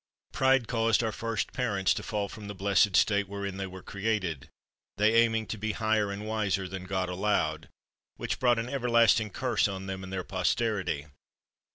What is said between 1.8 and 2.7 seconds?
to fall from the